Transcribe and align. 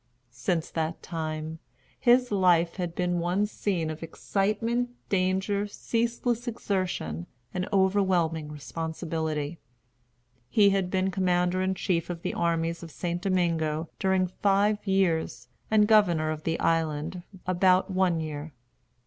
Since 0.33 0.71
that 0.71 1.03
time, 1.03 1.59
his 1.99 2.31
life 2.31 2.77
had 2.77 2.95
been 2.95 3.19
one 3.19 3.45
scene 3.45 3.91
of 3.91 4.01
excitement, 4.01 4.89
danger, 5.09 5.67
ceaseless 5.67 6.47
exertion, 6.47 7.27
and 7.53 7.69
overwhelming 7.71 8.51
responsibility. 8.51 9.59
He 10.49 10.71
had 10.71 10.89
been 10.89 11.11
commander 11.11 11.61
in 11.61 11.75
chief 11.75 12.09
of 12.09 12.23
the 12.23 12.33
armies 12.33 12.81
of 12.81 12.89
St. 12.89 13.21
Domingo 13.21 13.89
during 13.99 14.25
five 14.25 14.79
years, 14.87 15.49
and 15.69 15.87
governor 15.87 16.31
of 16.31 16.45
the 16.45 16.59
island 16.59 17.21
about 17.45 17.91
one 17.91 18.19
year. 18.19 18.53